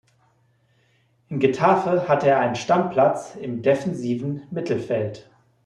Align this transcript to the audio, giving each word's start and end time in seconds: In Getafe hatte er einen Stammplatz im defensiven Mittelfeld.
In 1.29 1.37
Getafe 1.39 2.07
hatte 2.09 2.27
er 2.29 2.39
einen 2.39 2.55
Stammplatz 2.55 3.35
im 3.35 3.61
defensiven 3.61 4.41
Mittelfeld. 4.49 5.29